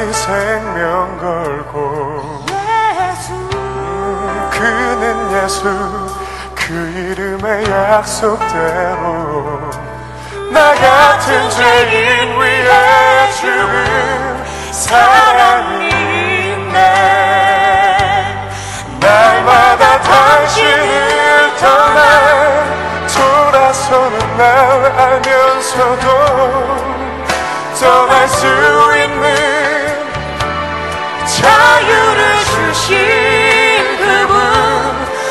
[0.00, 2.42] 자기 생명 걸고
[4.50, 5.64] 그는 예수
[6.54, 9.60] 그 이름의 약속대로
[10.52, 15.88] 나 같은 죄인 위해 죽은 사랑이
[16.52, 16.78] 있네
[19.00, 22.00] 날마다 당신을 떠나
[23.06, 24.46] 돌아서는 날
[24.98, 26.06] 알면서도
[27.78, 28.46] 떠날 수
[28.96, 29.49] 있는
[32.90, 32.98] 주신
[33.98, 34.34] 그분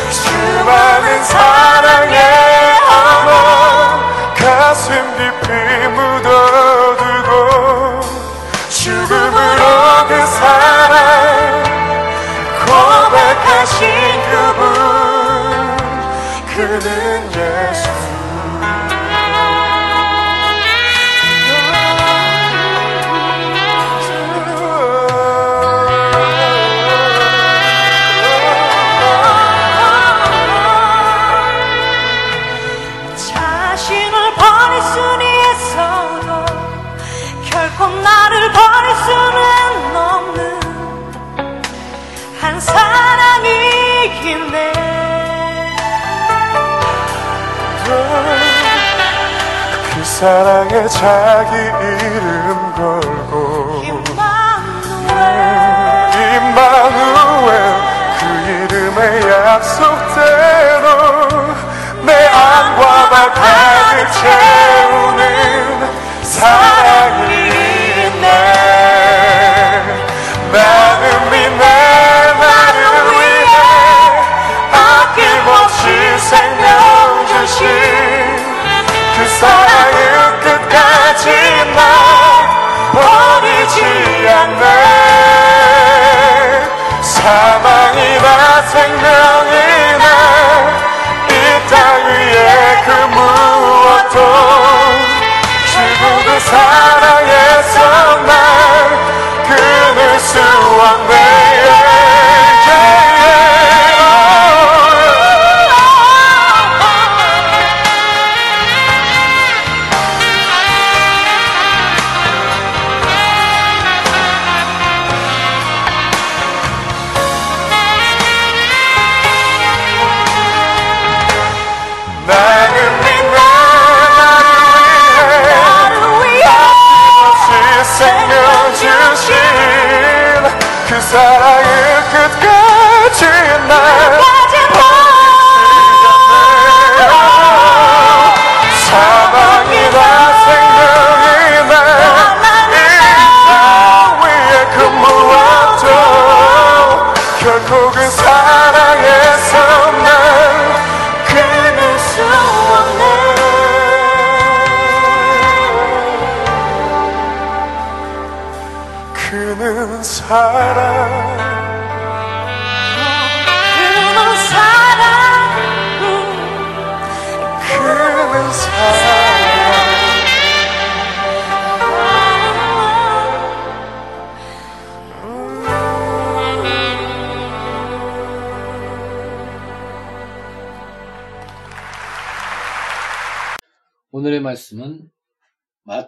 [0.09, 2.17] 수많은 사랑의
[2.87, 3.99] 어머
[4.33, 5.51] 가슴 깊이
[5.89, 7.29] 묻어두고
[8.69, 11.63] 죽음으로 그 사랑
[12.65, 14.28] 고백하신
[50.19, 53.81] 사랑에 자기 이름 걸고
[56.13, 57.49] 임마누엘
[58.19, 58.99] 그 이름의
[59.31, 60.85] 약속대로
[62.03, 65.23] 내 안과 발 가득 채우는
[66.23, 66.88] 사랑
[88.79, 90.05] 생명이나
[91.27, 94.15] 이땅 위에 그 무엇도
[95.65, 97.75] 주고 그 사랑에서
[98.23, 98.31] 날
[99.43, 100.68] 끊을 수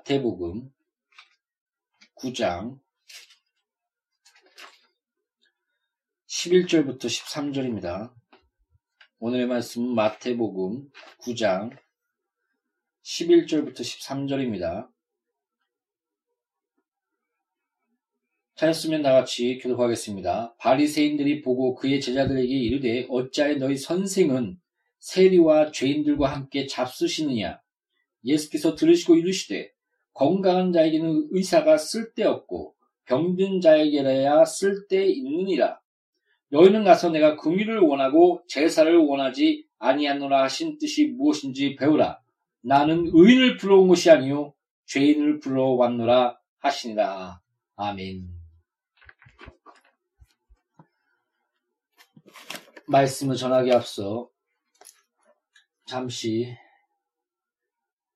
[0.02, 0.72] 마태복음
[2.16, 2.80] 9장
[6.28, 8.14] 11절부터 13절입니다.
[9.20, 10.90] 오늘의 말씀은 마태복음
[11.22, 11.78] 9장
[13.04, 14.90] 11절부터 13절입니다.
[18.56, 20.56] 찾았으면 나같이 교독하겠습니다.
[20.58, 24.60] 바리새인들이 보고 그의 제자들에게 이르되 어찌하여 너희 선생은
[25.00, 27.62] 세리와 죄인들과 함께 잡수시느냐
[28.24, 29.72] 예수께서 들으시고 이르시되
[30.14, 32.76] 건강한 자에게는 의사가 쓸데없고
[33.06, 35.80] 병든 자에게라야 쓸데있느니라.
[36.50, 42.22] 너희는 가서 내가 긍휼을 원하고 제사를 원하지 아니하노라 하신 뜻이 무엇인지 배우라.
[42.62, 44.54] 나는 의인을 불러온 것이 아니요
[44.86, 47.42] 죄인을 불러왔노라 하시니라.
[47.76, 48.28] 아멘.
[52.88, 54.30] 말씀을 전하기 앞서
[55.86, 56.56] 잠시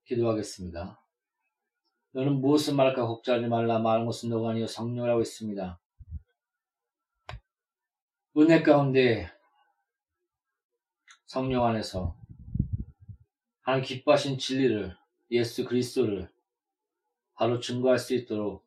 [0.06, 1.05] 기도하겠습니다.
[2.16, 5.82] 너는 무엇을 말할까 걱정하지 말라 말한 것은 너가 아니요 성령이라고 했습니다.
[8.38, 9.30] 은혜 가운데
[11.26, 12.16] 성령 안에서
[13.60, 14.96] 하나님 기뻐하신 진리를
[15.32, 16.32] 예수 그리스도를
[17.34, 18.66] 바로 증거할 수 있도록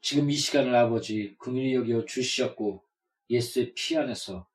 [0.00, 2.82] 지금 이 시간을 아버지 긍휼히 여겨 주시었고
[3.28, 4.48] 예수의 피 안에서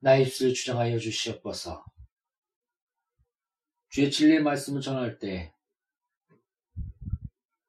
[0.00, 1.86] 나의 입술을 주장하여 주시옵소서.
[3.88, 5.53] 주의 진리의 말씀을 전할 때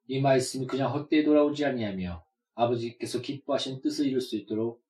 [0.08, 2.24] 이 말씀이 그냥 헛되이 돌아오지 아니하며
[2.56, 4.84] 아버지께서 기뻐하신 뜻을 이룰 수 있도록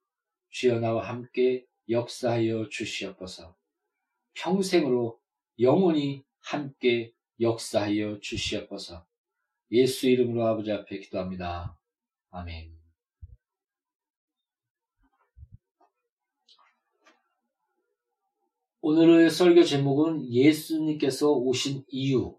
[0.50, 3.56] 주여 나와 함께 역사하여 주시옵소서.
[4.34, 5.20] 평생으로
[5.60, 9.06] 영원히 함께 역사하여 주시옵소서.
[9.72, 11.78] 예수 이름으로 아버지 앞에 기도합니다.
[12.32, 12.76] 아멘.
[18.82, 22.38] 오늘의 설교 제목은 예수님께서 오신 이유.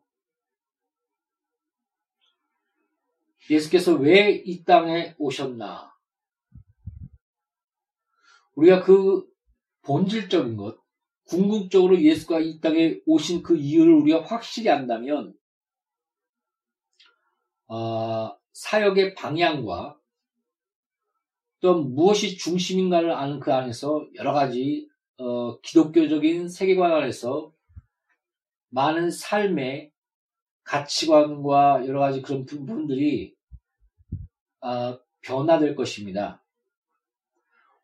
[3.51, 5.95] 예수께서 왜 이 땅에 오셨나?
[8.55, 9.27] 우리가 그
[9.83, 10.79] 본질적인 것,
[11.25, 15.35] 궁극적으로 예수가 이 땅에 오신 그 이유를 우리가 확실히 안다면,
[17.69, 19.99] 어, 사역의 방향과
[21.61, 24.89] 또 무엇이 중심인가를 아는 그 안에서 여러 가지
[25.19, 27.53] 어, 기독교적인 세계관 안에서
[28.71, 29.93] 많은 삶의
[30.65, 33.36] 가치관과 여러 가지 그런 부분들이 어,
[35.23, 36.43] 변화될 것입니다.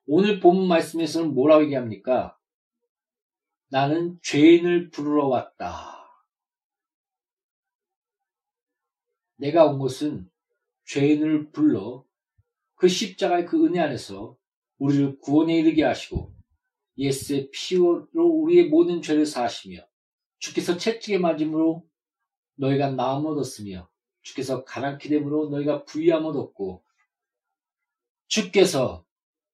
[0.06, 2.38] 오늘 본 말씀에서는 뭐라고 얘기합니까?
[3.68, 6.02] 나는 죄인을 부르러 왔다.
[9.36, 10.30] 내가 온 것은
[10.84, 12.04] 죄인을 불러
[12.74, 14.36] 그 십자가의 그 은혜 안에서
[14.78, 16.34] 우리를 구원에 이르게 하시고
[16.98, 19.78] 예수의 피로 우리의 모든 죄를 사하시며
[20.38, 21.88] 주께서 채찍에 맞음으로
[22.56, 23.88] 너희가 나음 얻었으며
[24.22, 26.82] 주께서 가난케 됨으로 너희가 부유함 얻었고
[28.28, 29.04] 주께서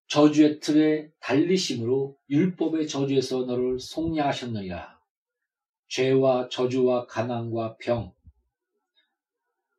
[0.07, 4.99] 저주의 틀에 달리심으로 율법의 저주에서 너를 속량하셨느니라.
[5.89, 8.13] 죄와 저주와 가난과 병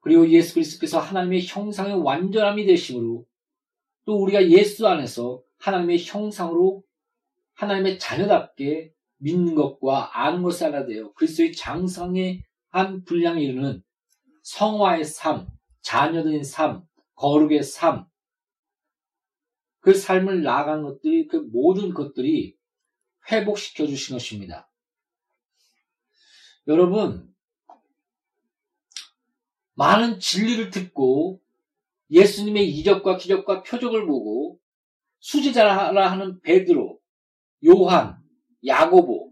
[0.01, 3.25] 그리고 예수 그리스도께서 하나님의 형상의 완전함이 되심으로
[4.05, 6.83] 또 우리가 예수 안에서 하나님의 형상으로
[7.53, 11.13] 하나님의 자녀답게 믿는 것과 아는 것을 알아야 돼요.
[11.13, 13.83] 그리스도의 장성의 한 분량에 이르는
[14.49, 15.47] 성화의 삶,
[15.81, 18.07] 자녀들의 삶, 거룩의 삶,
[19.79, 22.57] 그 삶을 나아가는 것들이 그 모든 것들이
[23.31, 24.67] 회복시켜 주신 것입니다.
[26.65, 27.31] 여러분,
[29.75, 31.41] 많은 진리를 듣고
[32.09, 34.59] 예수님의 이적과 기적과 표적을 보고
[35.19, 36.99] 수제자라 하는 베드로,
[37.67, 38.17] 요한,
[38.65, 39.31] 야고보,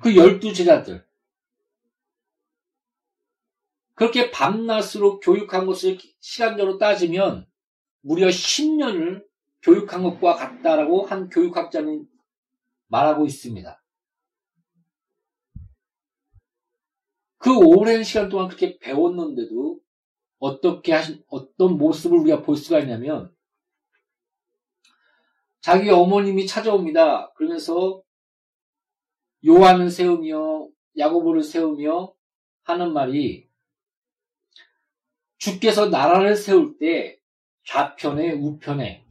[0.00, 1.03] 그 열두 제자들
[3.94, 7.46] 그렇게 밤낮으로 교육한 것을 시간적으로 따지면
[8.00, 9.24] 무려 10년을
[9.62, 12.06] 교육한 것과 같다라고 한 교육학자는
[12.88, 13.82] 말하고 있습니다.
[17.38, 19.80] 그 오랜 시간 동안 그렇게 배웠는데도
[20.38, 23.34] 어떻게 하신, 어떤 모습을 우리가 볼 수가 있냐면
[25.60, 27.32] 자기 어머님이 찾아옵니다.
[27.34, 28.02] 그러면서
[29.46, 32.14] 요한을 세우며 야고보를 세우며
[32.64, 33.48] 하는 말이
[35.44, 37.20] 주께서 나라를 세울 때
[37.66, 39.04] 좌편에 우편에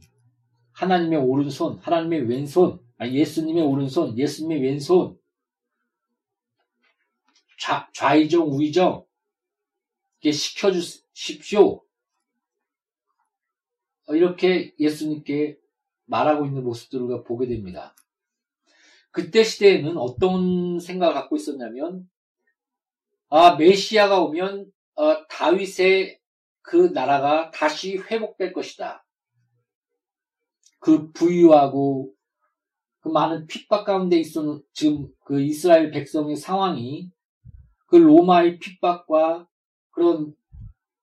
[0.72, 5.16] 하나님의 오른손, 하나님의 왼손, 아니 예수님의 오른손, 예수님의 왼손
[7.60, 9.06] 좌, 좌이정 우이정
[10.20, 11.84] 이렇게 시켜주십시오.
[14.08, 15.56] 이렇게 예수님께
[16.06, 17.94] 말하고 있는 모습들을 보게 됩니다.
[19.12, 22.10] 그때 시대에는 어떤 생각을 갖고 있었냐면,
[23.28, 26.23] 아, 메시아가 오면, 어, 다윗의
[26.64, 29.04] 그 나라가 다시 회복될 것이다.
[30.80, 32.12] 그 부유하고
[33.00, 37.12] 그 많은 핍박 가운데 있었는 지금 그 이스라엘 백성의 상황이
[37.86, 39.46] 그 로마의 핍박과
[39.90, 40.34] 그런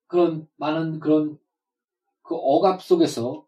[0.08, 1.38] 그런 많은 그런
[2.24, 3.46] 그 억압 속에서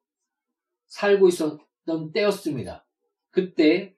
[0.87, 2.85] 살고 있었던 때였습니다.
[3.31, 3.95] 그때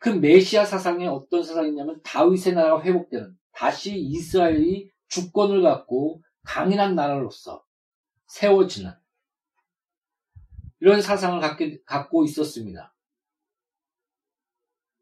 [0.00, 7.64] 그 메시아 사상이 어떤 사상이냐면 다윗의 나라가 회복되는 다시 이스라엘이 주권을 갖고 강인한 나라로서
[8.26, 8.92] 세워지는
[10.80, 11.40] 이런 사상을
[11.84, 12.94] 갖고 있었습니다.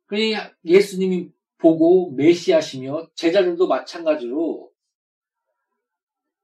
[0.06, 0.34] 그러니
[0.64, 4.70] 예수님이 보고 메시아시며 제자들도 마찬가지로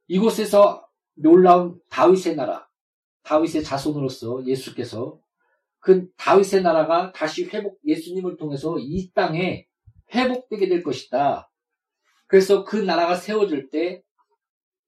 [0.09, 2.69] 이곳에서 놀라운 다윗의 나라,
[3.23, 5.21] 다윗의 자손으로서 예수께서
[5.78, 9.66] 그 다윗의 나라가 다시 회복, 예수님을 통해서 이 땅에
[10.12, 11.51] 회복되게 될 것이다.
[12.33, 14.03] 그래서 그 나라가 세워질 때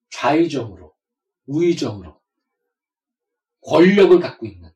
[0.09, 0.97] 좌의정으로,
[1.45, 2.19] 우의정으로
[3.61, 4.73] 권력을 갖고 있는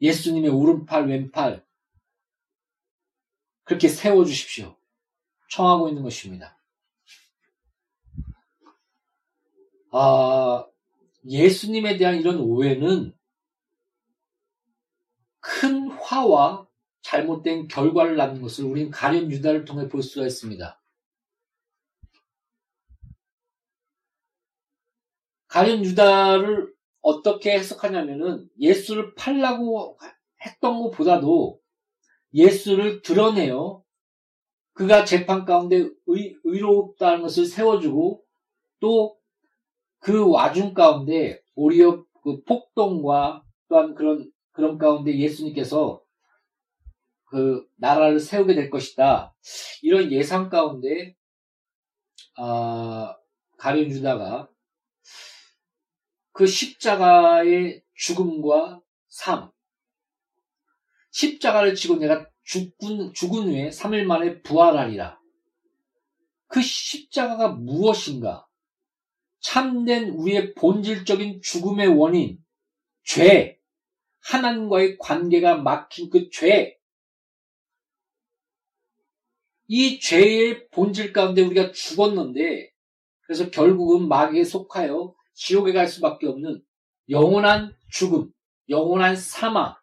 [0.00, 1.66] 예수님의 오른팔, 왼팔
[3.64, 4.78] 그렇게 세워주십시오.
[5.50, 6.56] 청하고 있는 것입니다.
[9.90, 10.64] 아,
[11.28, 13.18] 예수님에 대한 이런 오해는
[15.40, 16.65] 큰 화와
[17.16, 20.80] 잘못된 결과를 낳는 것을 우리는 가련 유다를 통해 볼 수가 있습니다.
[25.48, 29.98] 가련 유다를 어떻게 해석하냐면은 예수를 팔라고
[30.44, 31.60] 했던 것보다도
[32.34, 33.82] 예수를 드러내요.
[34.74, 38.24] 그가 재판 가운데 의, 의롭다는 것을 세워주고
[38.80, 39.16] 또
[40.06, 46.00] 그 와중 가운데 오히려 그 폭동과 또한 그런 그런 가운데 예수님께서
[47.36, 49.36] 그 나라를 세우게 될 것이다.
[49.82, 51.14] 이런 예상 가운데
[52.34, 53.14] 아,
[53.58, 54.48] 가룟 유다가
[56.32, 59.50] 그 십자가의 죽음과 삶,
[61.10, 65.20] 십자가를 지고 내가 죽은, 죽은 후에 3일 만에 부활하리라.
[66.46, 68.46] 그 십자가가 무엇인가?
[69.40, 72.38] 참된 우리의 본질적인 죽음의 원인,
[73.02, 73.58] 죄,
[74.22, 76.75] 하나님과의 관계가 막힌 그 죄,
[79.68, 82.70] 이 죄의 본질 가운데 우리가 죽었는데,
[83.22, 86.62] 그래서 결국은 마귀에 속하여 지옥에 갈 수밖에 없는
[87.10, 88.30] 영원한 죽음,
[88.68, 89.74] 영원한 사망,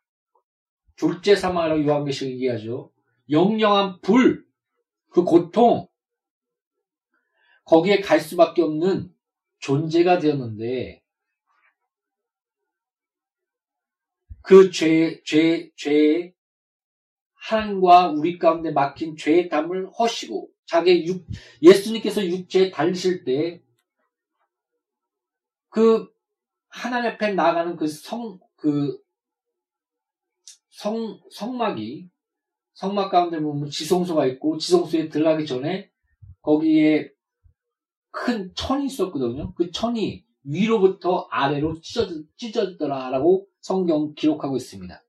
[0.95, 2.91] 둘째 사망이라고 요한계시록 얘기하죠.
[3.29, 4.45] 영영한 불,
[5.09, 5.87] 그 고통,
[7.65, 9.13] 거기에 갈 수밖에 없는
[9.59, 11.01] 존재가 되었는데,
[14.41, 16.33] 그 죄, 죄, 죄,
[17.43, 21.25] 하나님과 우리 가운데 막힌 죄의 담을 허시고, 자기 육,
[21.62, 23.62] 예수님께서 육체에 달리실 때,
[25.69, 26.07] 그,
[26.69, 28.97] 하나님 앞에 나가는 그 성, 그,
[30.69, 32.09] 성, 성막이,
[32.75, 35.91] 성막 가운데 보면 지성소가 있고, 지성소에 들어가기 전에,
[36.41, 37.12] 거기에
[38.09, 39.53] 큰 천이 있었거든요.
[39.55, 45.02] 그 천이 위로부터 아래로 찢어져, 찢어지더라라고 성경 기록하고 있습니다.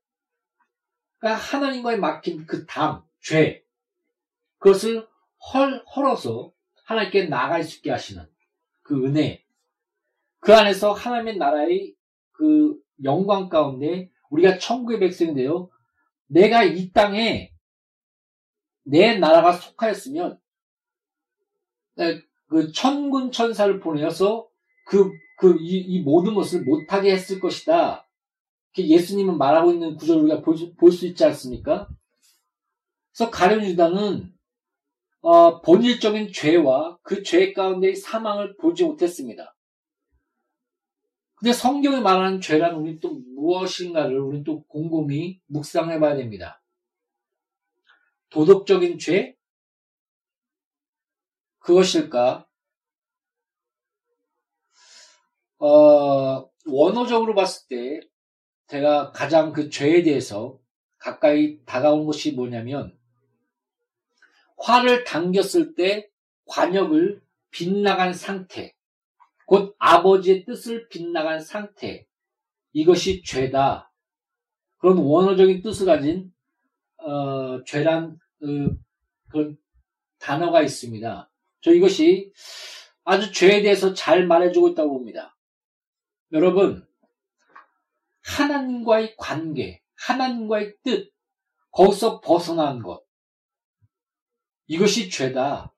[1.25, 3.63] 그러니까 하나님과의 막힌 그 담, 죄,
[4.59, 5.07] 그것을
[5.51, 6.53] 헐, 헐어서
[6.83, 8.29] 하나님께 나갈 수 있게 하시는
[8.83, 9.43] 그 은혜,
[10.39, 11.95] 그 안에서 하나님의 나라의
[12.31, 14.99] 그 영광 가운데 우리가 천국의
[15.33, 15.67] 되어
[16.27, 17.51] 내가 이 땅에
[18.83, 20.39] 내 나라가 속하였으면
[22.49, 24.47] 그 천군 천사를 보내어서
[24.85, 28.04] 그, 그, 이, 이 모든 것을 못하게 했을 것이다.
[28.83, 31.87] 예수님은 말하고 있는 구절을 우리가 볼 수 있지 않습니까?
[33.13, 34.33] 그래서 가룟 유다는
[35.21, 39.55] 어, 본질적인 죄와 그 죄 가운데의 사망을 보지 못했습니다.
[41.35, 46.61] 근데 성경이 말하는 죄란 우리 또 무엇인가를 우리 또 곰곰이 묵상해 봐야 됩니다.
[48.29, 49.35] 도덕적인 죄?
[51.59, 52.45] 그것일까?
[55.57, 58.01] 어, 원어적으로 봤을 때
[58.67, 60.59] 제가 가장 그 죄에 대해서
[60.97, 62.97] 가까이 다가온 것이 뭐냐면
[64.57, 66.09] 화를 당겼을 때
[66.45, 68.73] 관역을 빗나간 상태,
[69.45, 72.05] 곧 아버지의 뜻을 빗나간 상태,
[72.73, 73.91] 이것이 죄다.
[74.77, 76.33] 그런 원어적인 뜻을 가진
[76.97, 78.47] 어, 죄란 어,
[79.29, 79.57] 그런
[80.19, 81.29] 단어가 있습니다.
[81.61, 82.31] 저 이것이
[83.03, 85.37] 아주 죄에 대해서 잘 말해주고 있다고 봅니다.
[86.31, 86.84] 여러분,
[88.25, 91.13] 하나님과의 관계, 하나님과의 뜻,
[91.71, 93.03] 거기서 벗어난 것.
[94.67, 95.73] 이것이 죄다.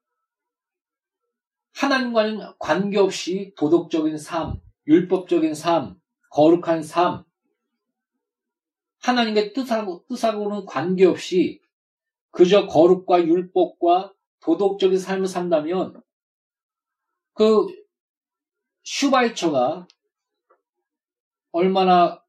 [1.75, 6.00] 하나님과는 관계없이 도덕적인 삶, 율법적인 삶,
[6.32, 7.25] 거룩한 삶,
[9.00, 11.62] 하나님의 뜻하고, 뜻하고는 관계없이
[12.32, 16.01] 그저 거룩과 율법과 도덕적인 삶을 산다면
[17.34, 17.68] 그
[18.84, 19.88] 슈바이처가
[21.51, 22.24] 얼마나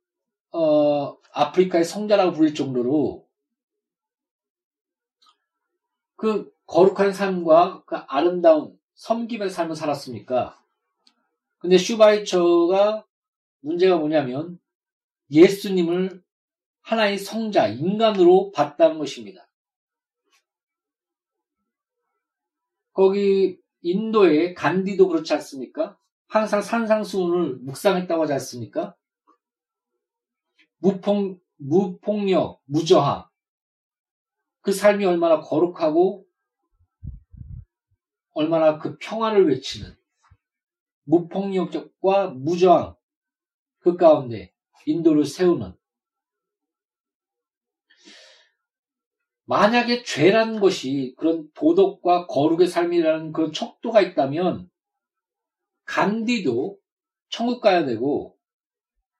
[0.51, 3.29] 어, 아프리카의 성자라고 불릴 정도로
[6.17, 10.61] 그 거룩한 삶과 그 아름다운 섬김의 삶을 살았습니까?
[11.59, 13.05] 근데 슈바이처가
[13.61, 14.59] 문제가 뭐냐면
[15.31, 16.23] 예수님을
[16.83, 19.49] 하나의 성자, 인간으로 봤다는 것입니다.
[22.93, 25.97] 거기 인도의 간디도 그렇지 않습니까?
[26.27, 28.97] 항상 산상수훈을 묵상했다고 하지 않습니까?
[30.79, 33.29] 무폭, 무폭력, 무저항.
[34.61, 36.27] 그 삶이 얼마나 거룩하고
[38.33, 39.97] 얼마나 그 평화를 외치는
[41.05, 42.95] 무폭력과 무저항
[43.79, 44.53] 그 가운데
[44.87, 45.75] 인도를 세우는
[49.45, 54.71] 만약에 죄라는 것이 그런 도덕과 거룩의 삶이라는 그런 척도가 있다면
[55.87, 56.79] 간디도
[57.31, 58.39] 천국 가야 되고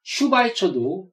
[0.03, 1.11] 슈바이처도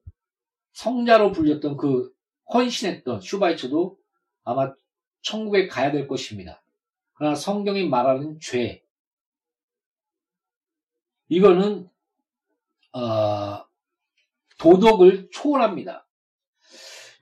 [0.76, 2.12] 성자로 불렸던 그
[2.52, 3.98] 헌신했던 슈바이처도
[4.44, 4.74] 아마
[5.22, 6.62] 천국에 가야 될 것입니다.
[7.14, 8.84] 그러나 성경이 말하는 죄
[11.28, 11.88] 이거는
[12.92, 13.64] 어,
[14.58, 16.06] 도덕을 초월합니다.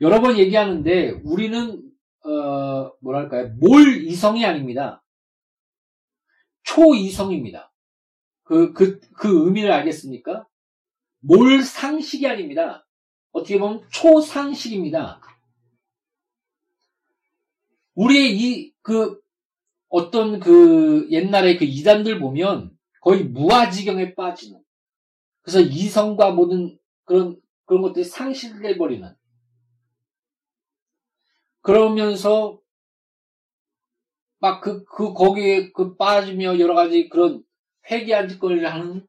[0.00, 1.80] 여러 번 얘기하는데 우리는
[2.25, 5.04] 어, 뭐랄까요 몰 이성이 아닙니다.
[6.64, 7.73] 초이성입니다.
[8.42, 10.46] 그, 그, 그 의미를 알겠습니까?
[11.20, 12.84] 몰 상식이 아닙니다.
[13.35, 15.21] 어떻게 보면 초상식입니다.
[17.95, 19.21] 우리의 이, 그,
[19.88, 24.62] 어떤 그 옛날에 그 이단들 보면 거의 무아지경에 빠지는.
[25.43, 29.14] 그래서 이성과 모든 그런, 그런 것들이 상실돼 버리는.
[31.61, 32.61] 그러면서
[34.38, 37.43] 막 그, 그, 거기에 그 빠지며 여러 가지 그런
[37.91, 39.07] 회개한 짓거리를 하는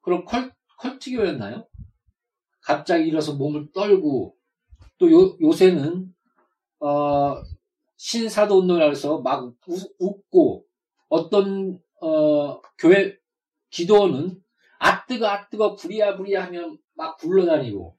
[0.00, 1.66] 그런 컬, 컬트교였나요?
[2.62, 4.36] 갑자기 일어서 몸을 떨고
[4.98, 6.14] 또 요, 요새는
[6.80, 7.42] 어,
[7.96, 10.64] 신사도 운동이라 해서 막 우, 웃고
[11.08, 13.16] 어떤 어, 교회
[13.70, 14.40] 기도는
[14.78, 17.96] 아뜨거 아뜨거 부리야 부리야 하면 막 굴러다니고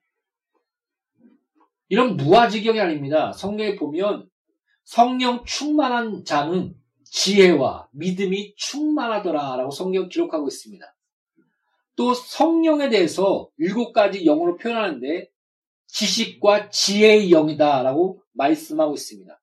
[1.90, 3.32] 이런 무아지경이 아닙니다.
[3.34, 4.30] 성경에 보면
[4.84, 10.93] 성령 충만한 자는 지혜와 믿음이 충만하더라라고 성경 기록하고 있습니다.
[11.96, 15.30] 또 성령에 대해서 일곱 가지 영으로 표현하는데
[15.88, 19.40] 지식과 지혜의 영이다라고 말씀하고 있습니다.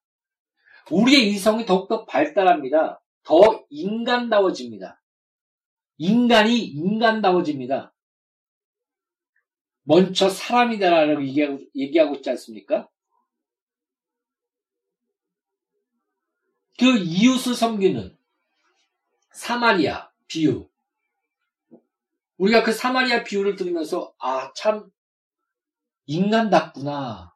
[0.91, 3.01] 우리의 이성이 더욱더 발달합니다.
[3.23, 5.01] 더 인간다워집니다.
[5.97, 7.93] 인간이 인간다워집니다.
[9.83, 12.89] 먼저 사람이다라고 얘기하고, 얘기하고 있지 않습니까?
[16.79, 18.17] 그 이웃을 섬기는
[19.31, 20.70] 사마리아 비유.
[22.41, 24.89] 우리가 그 사마리아 비유를 들으면서 아, 참
[26.07, 27.35] 인간답구나.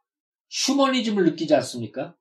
[0.49, 2.15] 휴머니즘을 느끼지 않습니까?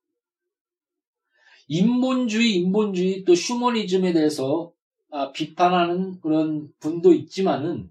[1.66, 4.70] 인본주의, 인본주의 또 휴머니즘에 대해서
[5.10, 7.90] 아, 비판하는 그런 분도 있지만은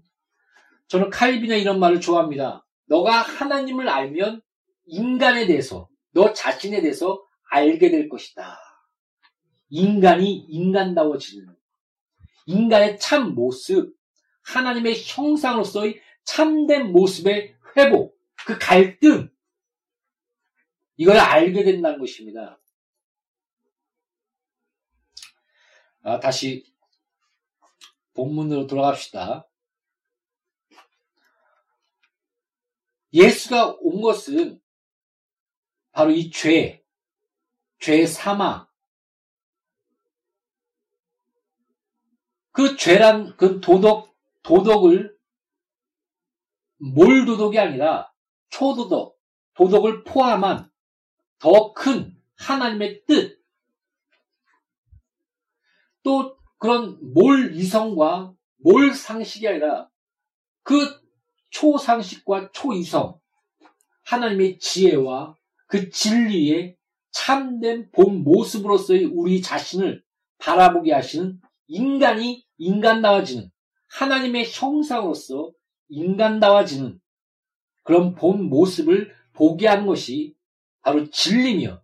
[0.86, 2.64] 저는 칼빈의 이런 말을 좋아합니다.
[2.86, 4.42] 너가 하나님을 알면
[4.86, 8.60] 인간에 대해서, 너 자신에 대해서 알게 될 것이다.
[9.70, 11.52] 인간이 인간다워지는
[12.46, 13.96] 인간의 참 모습,
[14.44, 19.30] 하나님의 형상으로서의 참된 모습의 회복, 그 갈등,
[20.96, 22.60] 이걸 알게 된다는 것입니다.
[26.02, 26.64] 아, 다시
[28.14, 29.48] 본문으로 돌아갑시다.
[33.12, 34.60] 예수가 온 것은
[35.92, 36.84] 바로 이 죄,
[37.78, 38.66] 죄 사망,
[42.50, 44.13] 그 죄란 그 도덕
[44.44, 45.16] 도덕을
[46.78, 48.12] 몰 도덕이 아니라
[48.50, 49.18] 초도덕
[49.54, 50.70] 도덕을 포함한
[51.38, 53.42] 더 큰 하나님의 뜻.
[56.02, 59.88] 또 그런 몰 이성과 몰 상식이 아니라
[60.62, 61.00] 그
[61.50, 63.20] 초상식과 초이성
[64.04, 66.76] 하나님의 지혜와 그 진리의
[67.10, 70.02] 참된 본 모습으로서의 우리 자신을
[70.38, 73.50] 바라보게 하시는 인간이 인간다워지는
[73.94, 75.52] 하나님의 형상으로서
[75.88, 77.00] 인간다워지는
[77.84, 80.34] 그런 본 모습을 보게 하는 것이
[80.82, 81.80] 바로 진리며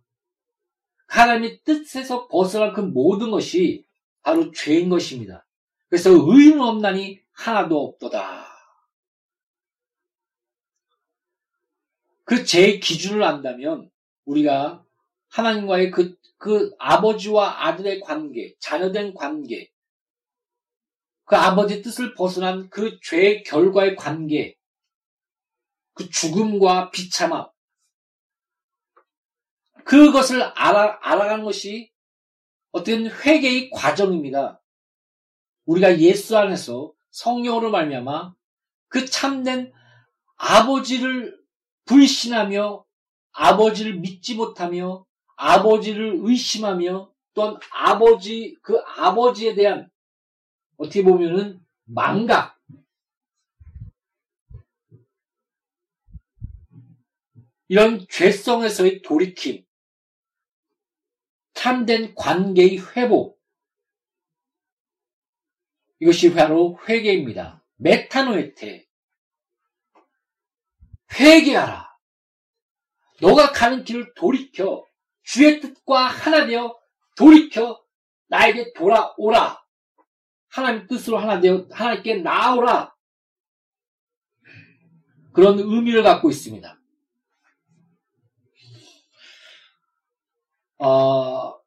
[1.07, 3.85] 하나님의 뜻에서 벗어난 그 모든 것이
[4.23, 5.47] 바로 죄인 것입니다.
[5.87, 8.47] 그래서 의인 없나니 하나도 없도다.
[12.25, 13.89] 그 제 기준을 안다면
[14.25, 14.85] 우리가
[15.29, 19.69] 하나님과의 그, 그 아버지와 아들의 관계, 자녀된 관계,
[21.31, 24.57] 그 아버지 뜻을 벗어난 그 죄의 결과의 관계,
[25.93, 27.47] 그 죽음과 비참함,
[29.85, 31.89] 그것을 알아, 알아가는 것이
[32.71, 34.61] 어떤 회개의 과정입니다.
[35.63, 38.33] 우리가 예수 안에서 성령으로 말미암아
[38.89, 39.71] 그 참된
[40.35, 41.39] 아버지를
[41.85, 42.83] 불신하며
[43.31, 45.05] 아버지를 믿지 못하며
[45.37, 49.90] 아버지를 의심하며 또한 아버지 그 아버지에 대한
[50.81, 52.59] 어떻게 보면은 망각.
[57.67, 59.63] 이런 죄성에서의 돌이킴,
[61.53, 63.39] 참된 관계의 회복,
[65.99, 67.63] 이것이 바로 회개입니다.
[67.75, 68.87] 메타노에테.
[71.13, 71.95] 회개하라.
[73.21, 74.83] 너가 가는 길을 돌이켜
[75.21, 76.75] 주의 뜻과 하나 되어
[77.15, 77.79] 돌이켜
[78.29, 79.60] 나에게 돌아오라.
[80.51, 82.93] 하나님 뜻으로 하나 되어 하나님께 나오라.
[85.33, 86.77] 그런 의미를 갖고 있습니다.
[90.79, 91.59] 어,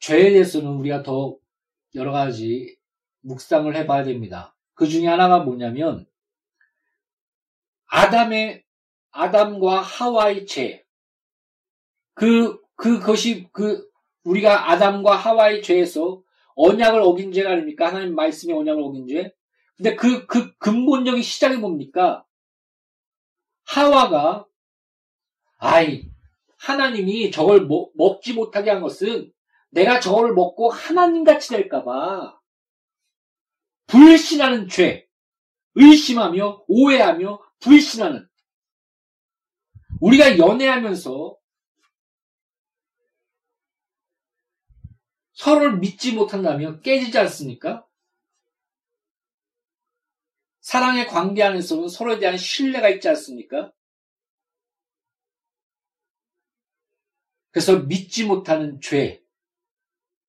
[0.00, 1.36] 죄에 대해서는 우리가 더
[1.94, 2.76] 여러 가지
[3.20, 4.56] 묵상을 해봐야 됩니다.
[4.74, 6.06] 그 중에 하나가 뭐냐면
[7.86, 8.64] 아담의
[9.10, 10.84] 아담과 하와의 죄.
[12.14, 13.88] 그 그것이 그
[14.24, 16.22] 우리가 아담과 하와의 죄에서
[16.56, 17.88] 언약을 어긴 죄가 아닙니까?
[17.88, 19.32] 하나님 말씀의 언약을 어긴 죄.
[19.76, 22.24] 근데 그, 그 근본적인 시작이 뭡니까?
[23.64, 24.46] 하와가,
[25.58, 26.10] 아이,
[26.58, 29.32] 하나님이 저걸 먹, 먹지 못하게 한 것은
[29.70, 32.38] 내가 저걸 먹고 하나님같이 될까봐
[33.86, 35.06] 불신하는 죄,
[35.74, 38.28] 의심하며 오해하며 불신하는
[40.00, 41.36] 우리가 연애하면서
[45.40, 47.86] 서로를 믿지 못한다면 깨지지 않습니까?
[50.60, 53.72] 사랑의 관계 안에서는 서로에 대한 신뢰가 있지 않습니까?
[57.52, 59.24] 그래서 믿지 못하는 죄,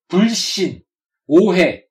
[0.08, 0.82] 불신,
[1.28, 1.90] 오해,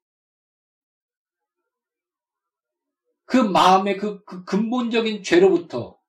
[3.27, 6.01] 그 마음의 그, 그 근본적인 죄로부터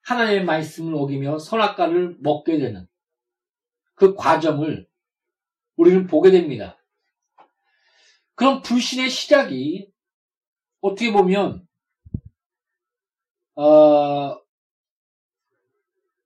[0.00, 2.88] 하나님의 말씀을 어기며 선악과를 먹게 되는
[3.94, 4.87] 그 과정을
[5.78, 6.76] 우리는 보게 됩니다.
[8.34, 9.90] 그럼 불신의 시작이
[10.80, 11.66] 어떻게 보면
[13.54, 14.38] 어,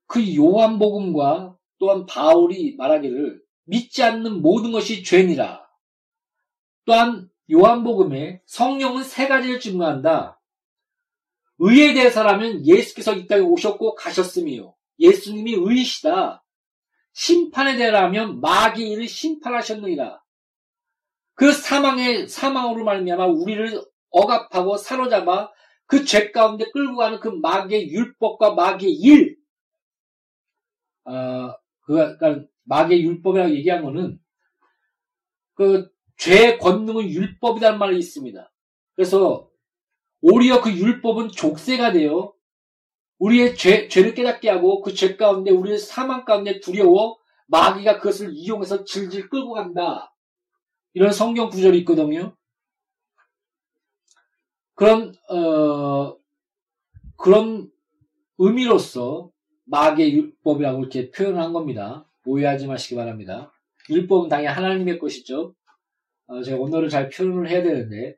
[0.06, 5.66] 그 요한복음과 또한 바울이 말하기를 믿지 않는 모든 것이 죄니라.
[6.84, 10.40] 또한 요한복음에 성령은 세 가지를 증거한다.
[11.58, 16.41] 의에 대해서라면 예수께서 이 땅에 오셨고 가셨으며 예수님이 의이시다.
[17.12, 20.22] 심판에 대하면 마귀 를 심판하셨느니라.
[21.34, 25.50] 그 사망의 사망으로 말미암아 우리를 억압하고 사로잡아
[25.86, 29.36] 그 죄 가운데 끌고 가는 그 마귀의 율법과 마귀의 일,
[31.04, 34.18] 어, 그, 그러니까 마귀의 율법이라고 얘기한 거는
[35.54, 38.50] 그 죄의 권능은 율법이라는 말이 있습니다.
[38.94, 39.50] 그래서
[40.22, 42.32] 오히려 그 율법은 족쇄가 되어
[43.22, 48.84] 우리의 죄, 죄를 깨닫게 하고 그 죄 가운데 우리의 사망 가운데 두려워 마귀가 그것을 이용해서
[48.84, 50.14] 질질 끌고 간다.
[50.94, 52.36] 이런 성경 구절이 있거든요.
[54.74, 56.16] 그런 어,
[57.16, 57.70] 그런
[58.38, 59.30] 의미로서
[59.64, 62.04] 마귀의 율법이라고 이렇게 표현한 겁니다.
[62.26, 63.52] 오해하지 마시기 바랍니다.
[63.90, 65.54] 율법은 당연히 하나님의 것이죠.
[66.26, 68.16] 어, 제가 언어를 잘 표현을 해야 되는데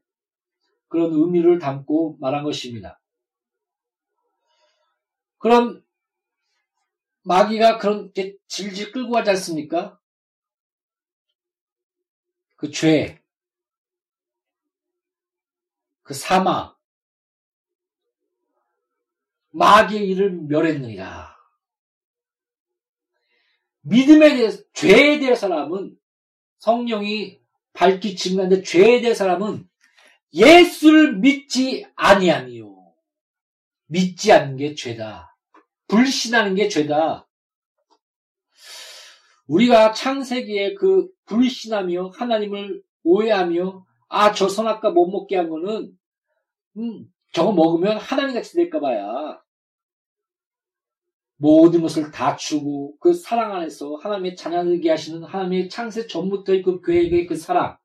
[0.89, 3.01] 그런 의미를 담고 말한 것입니다.
[5.45, 5.85] 그럼
[7.25, 10.01] 마귀가 그렇게 질질 끌고 가지 않습니까?
[12.57, 13.23] 그 죄,
[16.03, 16.75] 그 사마,
[19.51, 21.37] 마귀의 일을 멸했느니라.
[23.83, 25.95] 믿음에 대해서, 죄에 대해 사람은
[26.57, 27.39] 성령이
[27.75, 29.69] 밝히 증거하는데 죄에 대해 사람은
[30.33, 32.95] 예수를 믿지 아니하니요.
[33.89, 35.34] 믿지 않는 게 죄다.
[35.89, 37.27] 불신하는 게 죄다.
[39.47, 45.93] 우리가 창세기에 그 불신하며 하나님을 오해하며 아 저 선악과 못 먹게 한 거는
[46.77, 49.41] 음, 저거 먹으면 하나님 같이 될까 봐야.
[51.37, 57.37] 모든 것을 다추고 그 사랑 안에서 하나님의 자녀되게 하시는 하나님의 창세 전부터의 그 계획의 그
[57.37, 57.77] 사랑.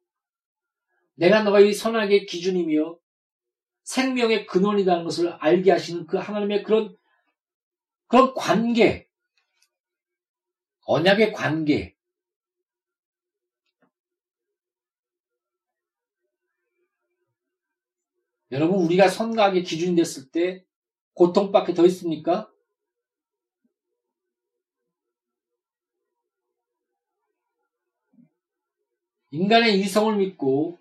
[1.16, 2.98] 내가 너의 선악의 기준이며
[3.84, 6.96] 생명의 근원이라는 것을 알게 하시는 그 하나님의 그런
[8.10, 9.08] 그런 관계,
[10.86, 11.96] 언약의 관계.
[18.52, 20.66] 여러분, 우리가 선각의 기준이 됐을 때
[21.14, 22.52] 고통밖에 더 있습니까?
[29.30, 30.80] 인간의 이성을 믿고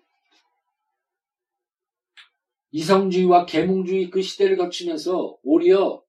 [2.71, 6.03] 이성주의와 계몽주의 그 시대를 거치면서 오히려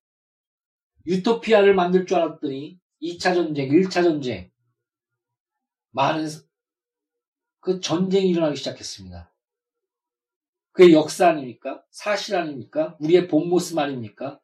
[1.06, 4.50] 유토피아를 만들 줄 알았더니 2차 전쟁, 1차 전쟁
[5.90, 6.28] 많은
[7.60, 9.32] 그 전쟁이 일어나기 시작했습니다.
[10.72, 11.84] 그게 역사 아닙니까?
[11.90, 12.96] 사실 아닙니까?
[13.00, 14.40] 우리의 본 모습 아닙니까?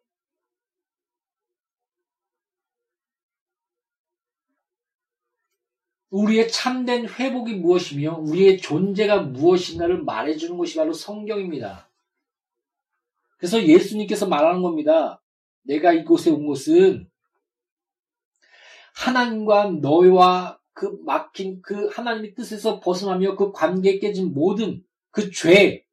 [6.11, 11.91] 우리의 참된 회복이 무엇이며 우리의 존재가 무엇인가를 말해주는 것이 바로 성경입니다.
[13.37, 15.23] 그래서 예수님께서 말하는 겁니다.
[15.67, 17.09] 내가 이곳에 온 것은
[18.95, 25.85] 하나님과 너와 그 막힌 그 하나님의 뜻에서 벗어나며 그 관계에 깨진 모든 그 죄,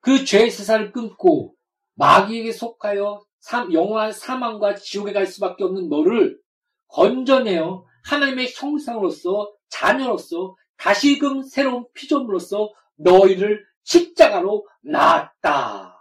[0.00, 1.54] 그 죄의 세사를 끊고
[1.94, 3.24] 마귀에게 속하여
[3.72, 6.40] 영원한 사망과 지옥에 갈 수밖에 없는 너를
[6.88, 15.91] 건져내어 하나님의 형상으로서 자녀로서 다시금 새로운 피조물로서 너희를 십자가로 낳았다.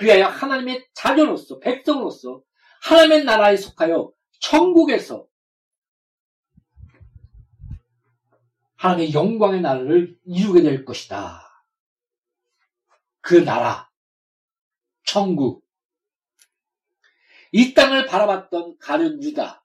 [0.00, 2.42] 그리하여 하나님의 자녀로서 백성으로서
[2.84, 4.10] 하나님의 나라에 속하여
[4.40, 5.28] 천국에서
[8.76, 11.66] 하나님의 영광의 나라를 이루게 될 것이다.
[13.20, 13.90] 그 나라,
[15.04, 15.68] 천국.
[17.52, 19.62] 이 땅을 바라봤던 가룟 유다.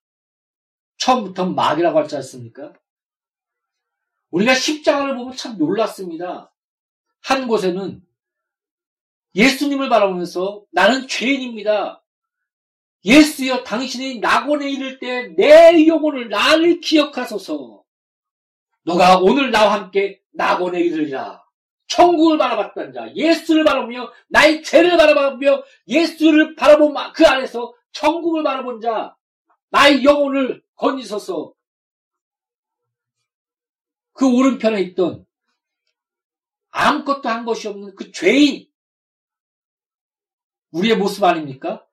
[0.97, 2.73] 처음부터 마귀라고 하지 않습니까?
[4.31, 6.53] 우리가 십자가를 보면 참 놀랐습니다.
[7.21, 8.05] 한 곳에는
[9.35, 12.01] 예수님을 바라보면서 나는 죄인입니다.
[13.03, 17.83] 예수여 당신이 낙원에 이를 때 내 영혼을 나를 기억하소서.
[18.83, 21.43] 너가 오늘 나와 함께 낙원에 이르리라.
[21.87, 29.15] 천국을 바라봤던 자, 예수를 바라보며 나의 죄를 바라보며 예수를 바라본 그 안에서 천국을 바라본 자,
[29.69, 31.53] 나의 영혼을 건지소서.
[34.13, 35.25] 그 오른편에 있던
[36.69, 38.67] 아무것도 한 것이 없는 그 죄인,
[40.75, 41.87] 우리의 모습 아닙니까?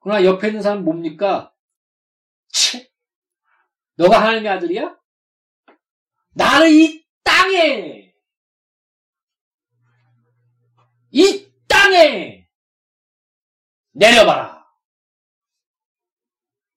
[0.00, 1.54] 그러나 옆에 있는 사람은 뭡니까?
[2.48, 2.90] 치,
[3.96, 4.98] 너가 하나님의 아들이야?
[6.30, 8.14] 나를 이 땅에,
[11.10, 12.48] 이 땅에
[13.92, 14.66] 내려봐라.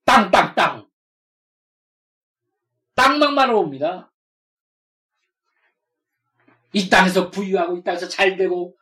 [0.04, 0.92] 땅, 땅, 땅.
[2.96, 4.12] 땅만 바라봅니다.
[6.74, 8.78] 이 땅에서 부유하고 이 땅에서 잘 되고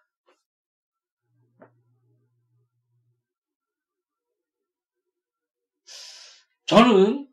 [6.70, 7.28] 저는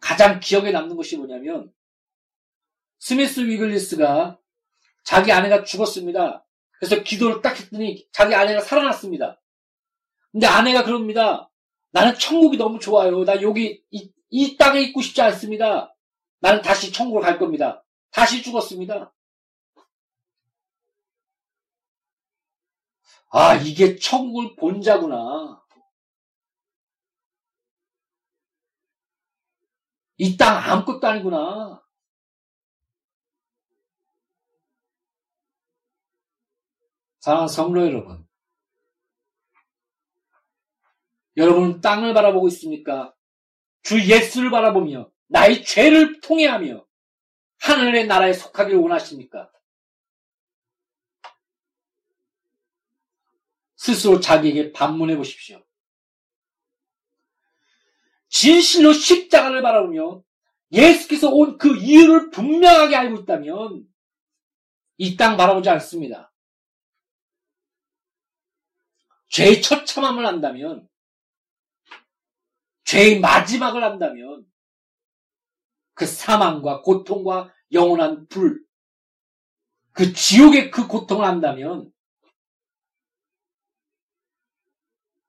[0.00, 1.74] 가장 기억에 남는 것이 뭐냐면
[3.00, 4.38] 스미스 위글리스가
[5.02, 6.46] 자기 아내가 죽었습니다.
[6.78, 9.40] 그래서 기도를 딱 했더니 자기 아내가 살아났습니다.
[10.30, 11.50] 근데 아내가 그럽니다.
[11.90, 13.24] 나는 천국이 너무 좋아요.
[13.24, 15.96] 나 여기 이, 이 땅에 있고 싶지 않습니다.
[16.38, 17.84] 나는 다시 천국을 갈 겁니다.
[18.12, 19.12] 다시 죽었습니다.
[23.30, 25.66] 아, 이게 천국을 본자구나.
[30.18, 31.82] 이 땅 아무것도 아니구나.
[37.20, 38.26] 사랑하는 성도 여러분.
[41.36, 43.14] 여러분은 땅을 바라보고 있습니까?
[43.82, 46.84] 주 예수를 바라보며 나의 죄를 통해하며
[47.60, 49.50] 하늘의 나라에 속하길 원하십니까?
[53.76, 55.62] 스스로 자기에게 반문해 보십시오.
[58.28, 60.22] 진실로 십자가를 바라보며
[60.72, 63.86] 예수께서 온 그 이유를 분명하게 알고 있다면
[64.98, 66.32] 이 땅 바라보지 않습니다.
[69.30, 70.88] 죄의 처참함을 안다면
[72.84, 74.46] 죄의 마지막을 안다면
[75.94, 78.64] 그 사망과 고통과 영원한 불,
[79.92, 81.92] 그 지옥의 그 고통을 안다면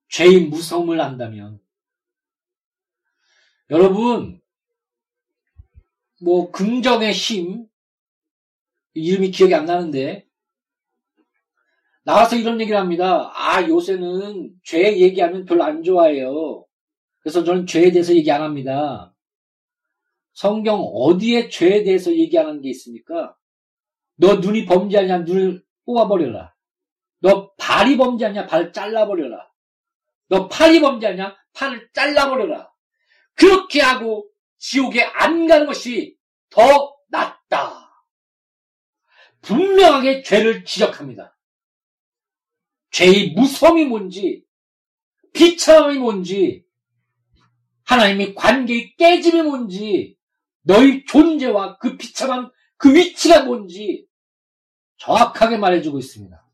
[0.09, 1.59] 죄의 무서움을 안다면
[3.69, 4.41] 여러분
[6.21, 7.65] 뭐 긍정의 힘
[8.93, 10.27] 이름이 기억이 안 나는데
[12.03, 13.31] 나와서 이런 얘기를 합니다.
[13.35, 16.65] 아 요새는 죄 얘기하면 별로 안 좋아해요.
[17.19, 19.13] 그래서 저는 죄에 대해서 얘기 안 합니다.
[20.33, 23.35] 성경 어디에 죄에 대해서 얘기하는 게 있습니까?
[24.15, 26.55] 너 눈이 범죄하냐 눈을 뽑아버려라.
[27.19, 29.47] 너 발이 범죄하냐 발 잘라버려라.
[30.29, 32.68] 너 팔이 범죄하냐 팔을 잘라버려라.
[33.39, 36.17] 그렇게 하고 지옥에 안 가는 것이
[36.49, 37.89] 더 낫다.
[39.41, 41.37] 분명하게 죄를 지적합니다.
[42.91, 44.43] 죄의 무서움이 뭔지,
[45.33, 46.65] 비참함이 뭔지,
[47.85, 50.17] 하나님의 관계의 깨짐이 뭔지,
[50.61, 54.05] 너희 존재와 그 비참한 그 위치가 뭔지
[54.97, 56.48] 정확하게 말해주고 있습니다.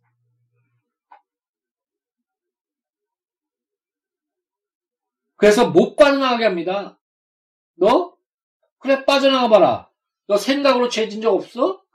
[5.46, 7.00] 그래서 못 빠져나가게 합니다.
[7.76, 8.18] 너?
[8.80, 9.92] 그래, 빠져나가 봐라.
[10.26, 11.86] 너 생각으로 죄진 적 없어?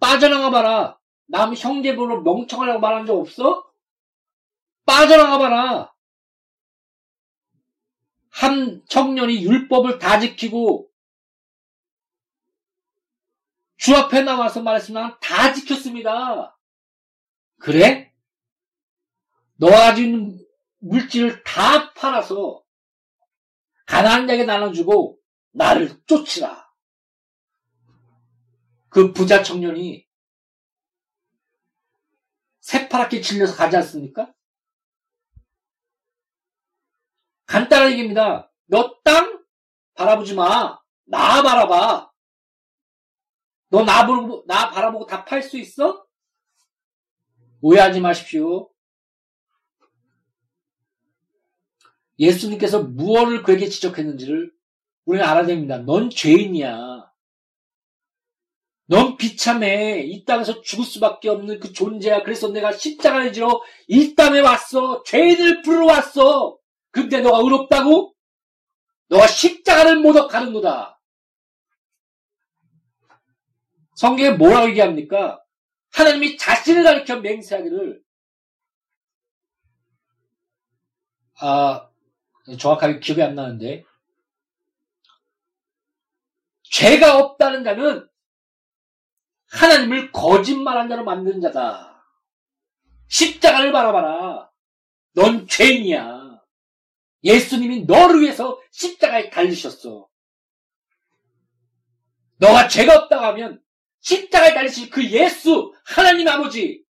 [0.00, 0.98] 빠져나가 봐라.
[1.26, 3.70] 남 형제별로 멍청하라고 말한 적 없어?
[4.86, 5.94] 빠져나가 봐라.
[8.30, 10.90] 한 청년이 율법을 다 지키고
[13.76, 16.58] 주 앞에 나와서 말했으면 다 지켰습니다.
[17.58, 18.14] 그래?
[19.60, 20.43] 가지고 있는
[20.84, 22.62] 물질을 다 팔아서
[23.86, 25.18] 가난한 자에게 나눠주고
[25.52, 26.70] 나를 쫓으라.
[28.88, 30.06] 그 부자 청년이
[32.60, 34.32] 새파랗게 질려서 가지 않습니까?
[37.46, 38.50] 간단한 얘기입니다.
[38.66, 39.44] 너 땅
[39.94, 40.78] 바라보지 마.
[41.06, 42.10] 나 바라봐.
[43.68, 46.06] 너나 보고, 나 바라보고 다 팔 수 있어?
[47.60, 48.70] 오해하지 마십시오.
[52.18, 54.52] 예수님께서 무엇을 그에게 지적했는지를
[55.04, 55.78] 우리는 알아야 됩니다.
[55.78, 57.10] 넌 죄인이야.
[58.86, 60.02] 넌 비참해.
[60.02, 62.22] 이 땅에서 죽을 수밖에 없는 그 존재야.
[62.22, 65.02] 그래서 내가 십자가를 지러 이 땅에 왔어.
[65.04, 66.58] 죄인을 부르러 왔어.
[66.90, 68.14] 근데 너가 의롭다고?
[69.08, 71.00] 너가 십자가를 모독하는 거다.
[73.96, 75.40] 성경에 뭐라고 얘기합니까?
[75.92, 78.02] 하나님이 자신을 가리켜 맹세하기를
[81.40, 81.88] 아
[82.58, 83.84] 정확하게 기억이 안 나는데
[86.64, 88.08] 죄가 없다는 자는
[89.50, 92.04] 하나님을 거짓말한 자로 만드는 자다.
[93.08, 94.50] 십자가를 바라봐라.
[95.14, 96.42] 넌 죄인이야.
[97.22, 100.08] 예수님이 너를 위해서 십자가에 달리셨어.
[102.38, 103.62] 너가 죄가 없다고 하면
[104.00, 106.84] 십자가에 달리신 그 예수, 하나님 아버지,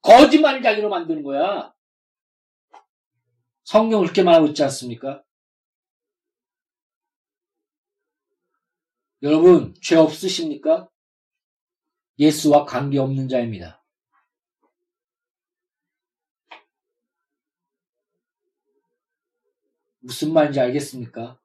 [0.00, 1.74] 거짓말 자기로 만드는 거야.
[3.70, 5.22] 성경 그렇게 말하고 있지 않습니까?
[9.22, 10.90] 여러분, 죄 없으십니까?
[12.18, 13.80] 예수와 관계없는 자입니다.
[20.00, 21.40] 무슨 말인지 알겠습니까?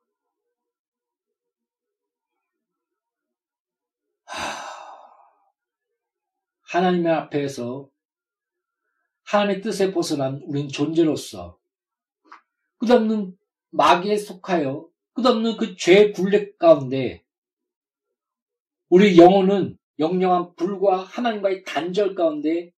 [6.62, 7.88] 하나님의 앞에서
[9.26, 11.64] 하나님의 뜻에 벗어난 우린 존재로서
[12.86, 13.36] 끝없는
[13.72, 17.24] 마귀에 속하여 끝없는 그 죄의 굴레 가운데
[18.90, 22.72] 우리 영혼은 영영한 불과 하나님과의 단절 가운데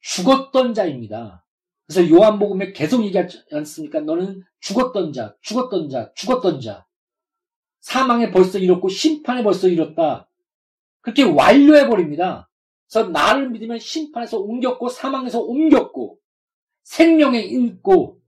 [0.00, 1.44] 죽었던 자입니다.
[1.86, 4.00] 그래서 요한복음에 계속 얘기하지 않습니까?
[4.00, 6.86] 너는 죽었던 자, 죽었던 자, 죽었던 자.
[7.80, 10.30] 사망에 벌써 이뤘고 심판에 벌써 이뤘다.
[11.00, 12.50] 그렇게 완료해버립니다.
[12.88, 16.18] 그래서 나를 믿으면 심판에서 옮겼고 사망에서 옮겼고
[16.84, 18.23] 생명에 있고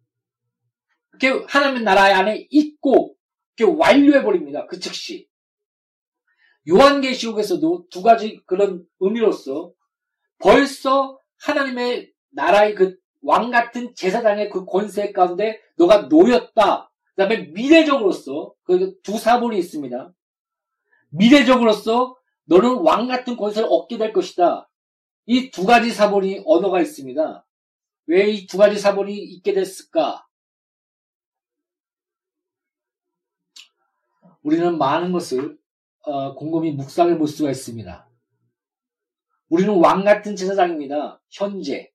[1.18, 3.14] 그렇게 하나님의 나라 안에 있고
[3.57, 4.66] 그렇게 완료해 버립니다.
[4.66, 5.29] 그 즉시.
[6.68, 9.72] 요한계시록에서도 두 가지 그런 의미로서
[10.38, 16.90] 벌써 하나님의 나라의 그 왕 같은 제사장의 그 권세 가운데 너가 놓였다.
[17.14, 20.12] 그 다음에 미래적으로서 그 두 사본이 있습니다.
[21.11, 24.68] 미래적으로서 너는 왕 같은 권세를 얻게 될 것이다.
[25.26, 27.44] 이 두 가지 사본이 언어가 있습니다.
[28.07, 30.26] 왜 이 두 가지 사본이 있게 됐을까?
[34.47, 35.59] 우리는 많은 것을
[36.03, 38.09] 어, 곰곰이 묵상해 볼 수가 있습니다.
[39.49, 41.21] 우리는 왕 같은 제사장입니다.
[41.31, 41.93] 현재.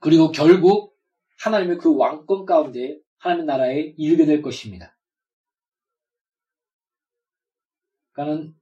[0.00, 0.98] 그리고 결국
[1.38, 4.98] 하나님의 그 왕권 가운데 하나님의 나라에 이르게 될 것입니다.
[8.10, 8.56] 그러니까는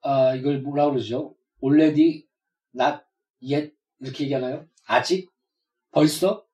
[0.00, 1.36] 어, 이걸 뭐라 그러죠?
[1.62, 2.26] already,
[2.74, 3.04] not
[3.42, 4.66] yet 이렇게 얘기하나요?
[4.86, 5.30] 아직?
[5.90, 6.46] 벌써?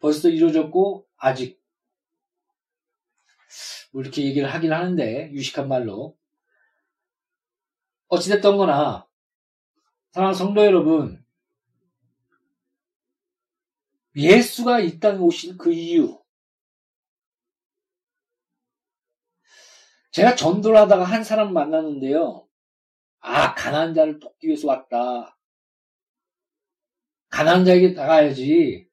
[0.00, 1.60] 벌써 이루어졌고 아직
[3.92, 6.16] 뭐 이렇게 얘기를 하긴 하는데 유식한 말로.
[8.08, 9.06] 어찌됐던 거나
[10.12, 11.22] 사랑하는 성도 여러분
[14.16, 16.18] 예수가 이 땅에 오신 그 이유.
[20.10, 22.48] 제가 전도를 하다가 한 사람 만났는데요.
[23.20, 25.38] 아 가난한 자를 돕기 위해서 왔다.
[27.28, 28.87] 가난한 자에게 나가야지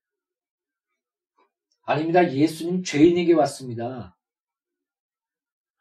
[1.85, 4.15] 아닙니다 예수님 죄인에게 왔습니다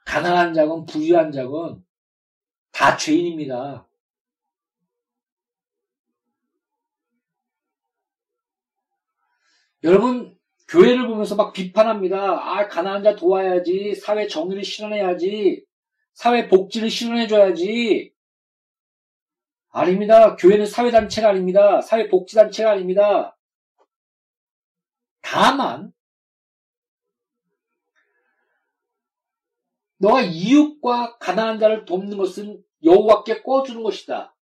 [0.04, 1.84] 가난한 자건 부유한 자건
[2.74, 3.86] 다 죄인입니다.
[9.84, 10.36] 여러분
[10.68, 12.16] 교회를 보면서 막 비판합니다.
[12.16, 15.64] 아 가난한 자 도와야지 사회 정의를 실현해야지
[16.14, 18.12] 사회 복지를 실현해줘야지
[19.70, 20.36] 아닙니다.
[20.36, 21.80] 교회는 사회단체가 아닙니다.
[21.80, 23.36] 사회복지단체가 아닙니다.
[25.20, 25.92] 다만
[30.04, 34.36] 너가 이웃과 가난한 자를 돕는 것은 여호와께 꿔주는 것이다.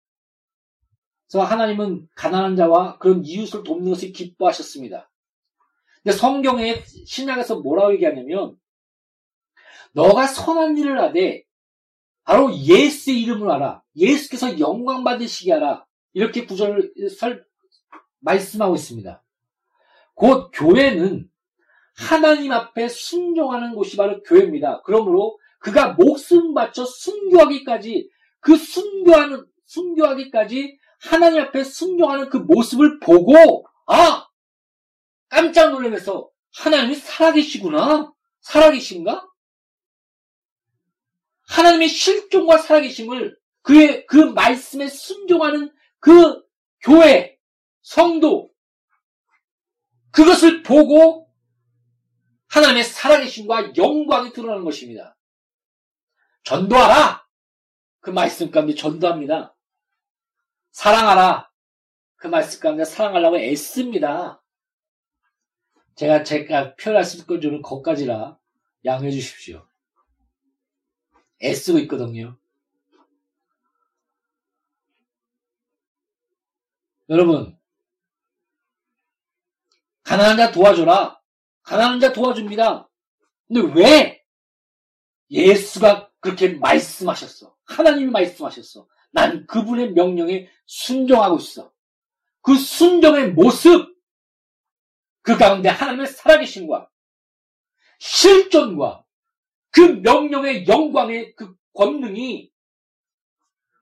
[1.31, 5.09] 그래서 하나님은 가난한 자와 그런 이웃을 돕는 것을 기뻐하셨습니다.
[6.03, 8.57] 근데 성경에 신약에서 뭐라고 얘기하냐면
[9.93, 11.45] 너가 선한 일을 하되
[12.25, 13.83] 바로 예수의 이름을 알아.
[13.95, 15.87] 예수께서 영광 받으시게 하라.
[16.13, 17.47] 이렇게 구절을 설,
[18.19, 19.23] 말씀하고 있습니다.
[20.15, 21.31] 곧 교회는
[21.95, 24.83] 하나님 앞에 순종하는 곳이 바로 교회입니다.
[24.83, 28.11] 그러므로 그가 목숨 바쳐 순교하기까지
[28.41, 34.27] 그 순교하는 순교하기까지 하나님 앞에 순종하는 그 모습을 보고 아
[35.29, 39.27] 깜짝 놀라면서 하나님이 살아계시구나 살아계신가?
[41.49, 46.43] 하나님의 실종과 살아계심을 그의 그 말씀에 순종하는 그
[46.81, 47.39] 교회
[47.83, 48.51] 성도
[50.11, 51.29] 그것을 보고
[52.49, 55.17] 하나님의 살아계심과 영광이 드러나는 것입니다.
[56.45, 57.27] 전도하라!
[58.01, 59.55] 그 말씀 가운데 전도합니다.
[60.73, 61.51] 사랑하라!
[62.17, 64.43] 그 말씀 가운데 사랑하려고 애씁니다.
[65.95, 68.39] 제가 제가 표현할 수 있는 줄은 거기까지라
[68.85, 69.67] 양해해 주십시오.
[71.43, 72.39] 애쓰고 있거든요.
[77.09, 77.59] 여러분,
[80.05, 81.21] 가난한 자 도와줘라.
[81.63, 82.89] 가난한 자 도와줍니다.
[83.49, 84.25] 근데 왜
[85.31, 87.55] 예수가 그렇게 말씀하셨어?
[87.65, 88.87] 하나님이 말씀하셨어.
[89.11, 91.73] 난 그분의 명령에 순종하고 있어.
[92.41, 93.95] 그 순종의 모습,
[95.23, 96.89] 그 가운데 하나님의 살아계신과
[97.99, 99.05] 실존과
[99.71, 102.51] 그 명령의 영광의 그 권능이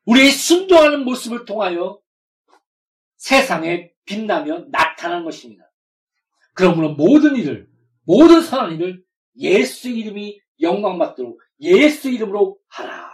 [0.07, 2.01] 우리의 순종하는 모습을 통하여
[3.16, 5.70] 세상에 빛나며 나타나는 것입니다.
[6.55, 7.68] 그러므로 모든 일을,
[8.05, 9.05] 모든 선한 일을
[9.36, 13.11] 예수 이름이 영광받도록 예수 이름으로 하라.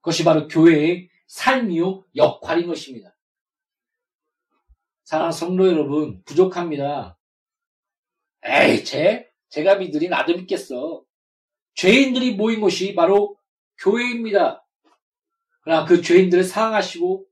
[0.00, 3.14] 그것이 바로 교회의 삶이요 역할인 것입니다.
[5.04, 7.18] 사랑 성도 여러분, 부족합니다.
[8.44, 11.04] 에이, 제, 제가 믿으리 나도 믿겠어.
[11.74, 13.36] 죄인들이 모인 곳이 바로
[13.78, 14.64] 교회입니다.
[15.62, 17.26] 그러나 그 죄인들을 사랑하시고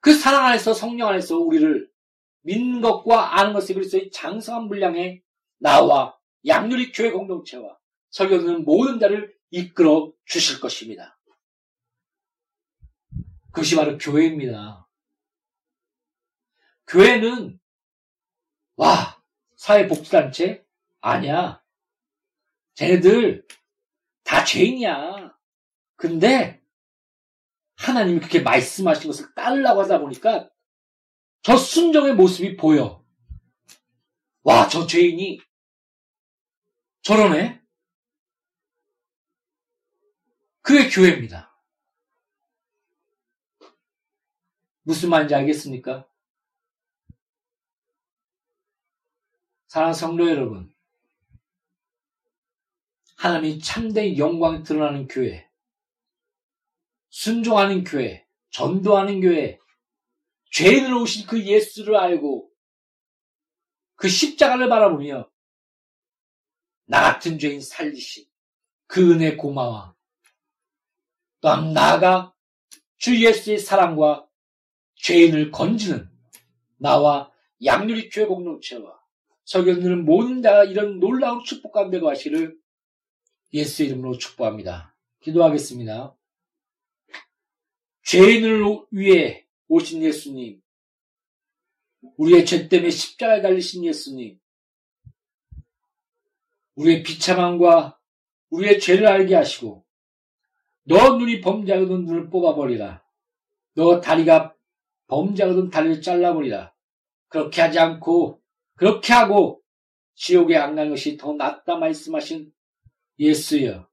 [0.00, 1.90] 그 사랑 안에서 성령 안에서 우리를
[2.42, 5.22] 믿는 것과 아는 것에 그리스도의 장성한 분량에
[5.58, 7.78] 나와 양률이 교회 공동체와
[8.10, 11.18] 설교는 모든 자를 이끌어 주실 것입니다.
[13.52, 14.88] 그것이 바로 교회입니다.
[16.86, 17.58] 교회는
[18.76, 19.22] 와
[19.56, 20.64] 사회복지단체
[21.00, 21.62] 아니야.
[22.74, 23.46] 쟤네들
[24.24, 25.36] 다 죄인이야.
[25.96, 26.62] 근데
[27.76, 30.50] 하나님이 그렇게 말씀하신 것을 따르려고 하다 보니까
[31.42, 33.04] 저 순정의 모습이 보여.
[34.42, 35.40] 와, 저 죄인이
[37.04, 37.60] 저러네?
[40.62, 41.54] 그게 교회입니다.
[44.84, 46.08] 무슨 말인지 알겠습니까?
[49.66, 50.74] 사랑 성도 여러분,
[53.16, 55.46] 하나님이 참된 영광이 드러나는 교회,
[57.10, 59.58] 순종하는 교회, 전도하는 교회,
[60.52, 62.50] 죄인으로 오신 그 예수를 알고
[63.96, 65.33] 그 십자가를 바라보며
[66.86, 68.26] 나 같은 죄인 살리신
[68.86, 69.94] 그 은혜 고마워.
[71.40, 72.34] 또한 나아가
[72.96, 74.26] 주 예수의 사랑과
[74.96, 76.08] 죄인을 건지는
[76.76, 77.30] 나와
[77.62, 78.98] 양률이 교회 공동체와
[79.44, 82.58] 설교들은 모든 자가 이런 놀라운 축복 가운데 가시를
[83.52, 84.96] 예수 이름으로 축복합니다.
[85.20, 86.16] 기도하겠습니다.
[88.04, 90.60] 죄인을 위해 오신 예수님,
[92.16, 94.38] 우리의 죄 때문에 십자가에 달리신 예수님,
[96.76, 97.98] 우리의 비참함과
[98.50, 99.84] 우리의 죄를 알게 하시고,
[100.84, 103.02] 너 눈이 범죄하거든 눈을 뽑아버리라.
[103.74, 104.54] 너 다리가
[105.06, 106.74] 범죄하거든 다리를 잘라버리라.
[107.28, 108.42] 그렇게 하지 않고,
[108.76, 109.62] 그렇게 하고,
[110.14, 112.52] 지옥에 안 가는 것이 더 낫다 말씀하신
[113.18, 113.88] 예수여.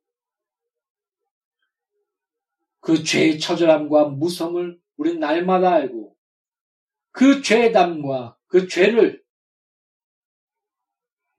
[2.80, 6.16] 그 죄의 처절함과 무성을 우린 날마다 알고
[7.12, 9.24] 그 죄담과 그 죄를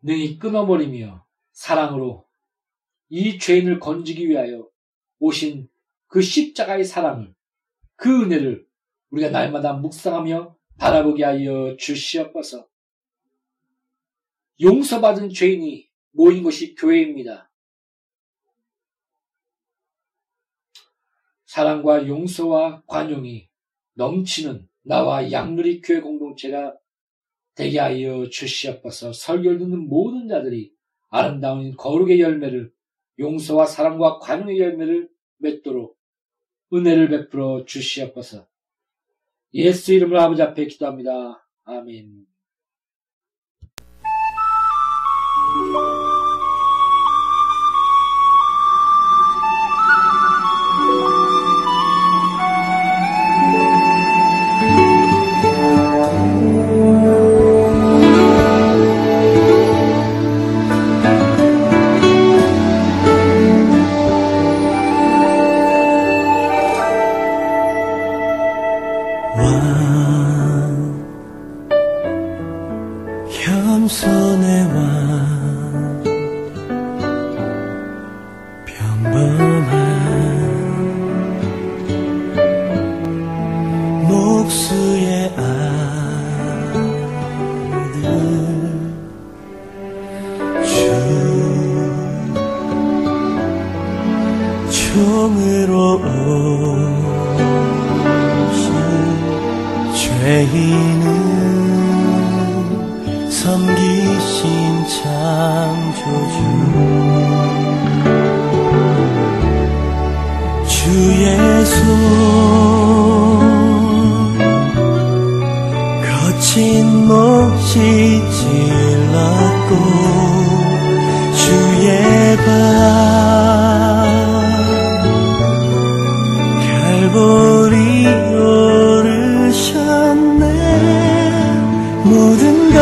[0.03, 1.26] 능히 끊어버리며
[1.62, 2.26] 사랑으로
[3.08, 4.68] 이 죄인을 건지기 위하여
[5.20, 5.68] 오신
[6.08, 7.36] 그 십자가의 사랑을
[7.94, 8.66] 그 은혜를
[9.10, 12.68] 우리가 날마다 묵상하며 바라보게 하여 주시옵소서.
[14.60, 17.48] 용서받은 죄인이 모인 것이 교회입니다.
[21.46, 23.48] 사랑과 용서와 관용이
[23.94, 26.76] 넘치는 나와 양누리 교회 공동체가
[27.54, 30.74] 되게 하여 주시옵소서 설교를 듣는 모든 자들이
[31.12, 32.72] 아름다운 거룩의 열매를
[33.18, 35.98] 용서와 사랑과 관용의 열매를 맺도록
[36.72, 38.48] 은혜를 베풀어 주시옵소서
[39.52, 41.46] 예수 이름으로 아버지 앞에 기도합니다.
[41.64, 42.32] 아멘.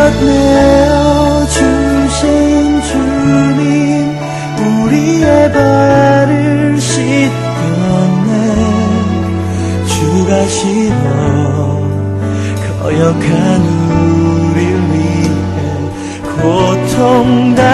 [0.00, 1.60] 곁 내어주신
[2.80, 4.18] 주님
[4.56, 8.32] 우리 발을 씻겼네.
[9.86, 10.94] 주가 싫어
[12.80, 13.28] 거역한
[13.92, 15.28] 우릴 위해
[16.40, 17.68] 고통당했네.